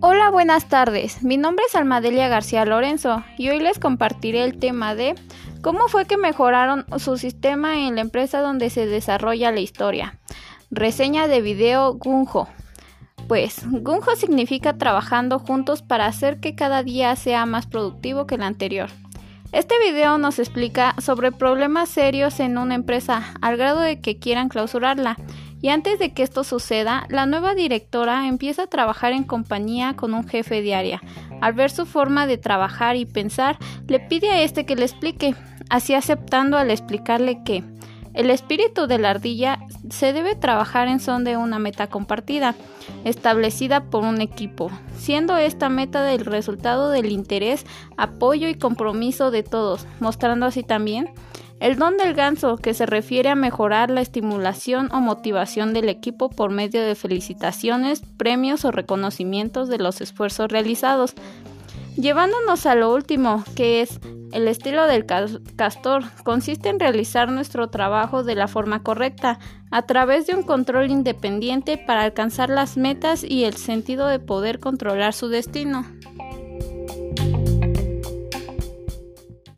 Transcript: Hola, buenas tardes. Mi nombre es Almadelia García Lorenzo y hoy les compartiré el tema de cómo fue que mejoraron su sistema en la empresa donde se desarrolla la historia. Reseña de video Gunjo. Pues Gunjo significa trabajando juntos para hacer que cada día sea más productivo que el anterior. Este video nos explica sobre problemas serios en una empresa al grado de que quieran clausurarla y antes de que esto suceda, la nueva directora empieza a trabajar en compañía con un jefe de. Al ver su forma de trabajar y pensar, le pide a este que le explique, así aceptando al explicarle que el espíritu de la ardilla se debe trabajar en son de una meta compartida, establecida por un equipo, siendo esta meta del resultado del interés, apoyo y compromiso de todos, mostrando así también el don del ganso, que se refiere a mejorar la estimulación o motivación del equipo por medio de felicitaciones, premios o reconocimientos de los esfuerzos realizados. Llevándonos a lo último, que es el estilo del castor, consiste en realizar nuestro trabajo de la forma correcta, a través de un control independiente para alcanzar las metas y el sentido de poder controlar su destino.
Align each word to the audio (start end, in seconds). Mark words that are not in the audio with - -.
Hola, 0.00 0.30
buenas 0.30 0.68
tardes. 0.68 1.24
Mi 1.24 1.36
nombre 1.38 1.64
es 1.66 1.74
Almadelia 1.74 2.28
García 2.28 2.64
Lorenzo 2.64 3.24
y 3.36 3.48
hoy 3.48 3.58
les 3.58 3.80
compartiré 3.80 4.44
el 4.44 4.56
tema 4.56 4.94
de 4.94 5.16
cómo 5.60 5.88
fue 5.88 6.04
que 6.06 6.16
mejoraron 6.16 6.86
su 6.98 7.18
sistema 7.18 7.80
en 7.80 7.96
la 7.96 8.02
empresa 8.02 8.40
donde 8.40 8.70
se 8.70 8.86
desarrolla 8.86 9.50
la 9.50 9.58
historia. 9.58 10.20
Reseña 10.70 11.26
de 11.26 11.40
video 11.40 11.94
Gunjo. 11.94 12.48
Pues 13.26 13.62
Gunjo 13.68 14.14
significa 14.14 14.78
trabajando 14.78 15.40
juntos 15.40 15.82
para 15.82 16.06
hacer 16.06 16.38
que 16.38 16.54
cada 16.54 16.84
día 16.84 17.16
sea 17.16 17.44
más 17.44 17.66
productivo 17.66 18.24
que 18.24 18.36
el 18.36 18.42
anterior. 18.44 18.90
Este 19.50 19.74
video 19.80 20.16
nos 20.18 20.38
explica 20.38 20.94
sobre 21.00 21.32
problemas 21.32 21.88
serios 21.88 22.38
en 22.38 22.56
una 22.56 22.76
empresa 22.76 23.34
al 23.40 23.56
grado 23.56 23.80
de 23.80 24.00
que 24.00 24.20
quieran 24.20 24.48
clausurarla 24.48 25.16
y 25.60 25.68
antes 25.68 25.98
de 25.98 26.12
que 26.12 26.22
esto 26.22 26.44
suceda, 26.44 27.06
la 27.08 27.26
nueva 27.26 27.54
directora 27.54 28.26
empieza 28.28 28.64
a 28.64 28.66
trabajar 28.68 29.12
en 29.12 29.24
compañía 29.24 29.94
con 29.96 30.14
un 30.14 30.26
jefe 30.26 30.62
de. 30.62 31.00
Al 31.40 31.52
ver 31.54 31.70
su 31.70 31.86
forma 31.86 32.26
de 32.26 32.38
trabajar 32.38 32.96
y 32.96 33.06
pensar, 33.06 33.58
le 33.86 34.00
pide 34.00 34.30
a 34.30 34.42
este 34.42 34.64
que 34.64 34.76
le 34.76 34.84
explique, 34.84 35.34
así 35.68 35.94
aceptando 35.94 36.56
al 36.56 36.70
explicarle 36.70 37.42
que 37.42 37.64
el 38.14 38.30
espíritu 38.30 38.86
de 38.86 38.98
la 38.98 39.10
ardilla 39.10 39.60
se 39.90 40.12
debe 40.12 40.34
trabajar 40.34 40.88
en 40.88 40.98
son 40.98 41.24
de 41.24 41.36
una 41.36 41.58
meta 41.58 41.86
compartida, 41.86 42.54
establecida 43.04 43.84
por 43.84 44.04
un 44.04 44.20
equipo, 44.20 44.70
siendo 44.96 45.36
esta 45.36 45.68
meta 45.68 46.02
del 46.02 46.24
resultado 46.24 46.90
del 46.90 47.12
interés, 47.12 47.64
apoyo 47.96 48.48
y 48.48 48.54
compromiso 48.54 49.30
de 49.30 49.42
todos, 49.42 49.86
mostrando 50.00 50.46
así 50.46 50.62
también 50.62 51.10
el 51.60 51.76
don 51.76 51.96
del 51.96 52.14
ganso, 52.14 52.56
que 52.56 52.74
se 52.74 52.86
refiere 52.86 53.28
a 53.30 53.34
mejorar 53.34 53.90
la 53.90 54.00
estimulación 54.00 54.88
o 54.92 55.00
motivación 55.00 55.72
del 55.74 55.88
equipo 55.88 56.30
por 56.30 56.50
medio 56.50 56.82
de 56.82 56.94
felicitaciones, 56.94 58.02
premios 58.16 58.64
o 58.64 58.70
reconocimientos 58.70 59.68
de 59.68 59.78
los 59.78 60.00
esfuerzos 60.00 60.50
realizados. 60.50 61.14
Llevándonos 61.96 62.64
a 62.66 62.76
lo 62.76 62.94
último, 62.94 63.42
que 63.56 63.80
es 63.80 63.98
el 64.32 64.46
estilo 64.46 64.86
del 64.86 65.04
castor, 65.04 66.04
consiste 66.22 66.68
en 66.68 66.78
realizar 66.78 67.30
nuestro 67.32 67.70
trabajo 67.70 68.22
de 68.22 68.36
la 68.36 68.46
forma 68.46 68.84
correcta, 68.84 69.40
a 69.70 69.82
través 69.82 70.26
de 70.26 70.34
un 70.34 70.44
control 70.44 70.90
independiente 70.90 71.76
para 71.76 72.02
alcanzar 72.02 72.50
las 72.50 72.76
metas 72.76 73.24
y 73.24 73.44
el 73.44 73.54
sentido 73.54 74.06
de 74.06 74.20
poder 74.20 74.60
controlar 74.60 75.12
su 75.12 75.28
destino. 75.28 75.84